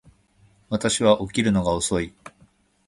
[0.71, 2.11] 私は起きるのが遅い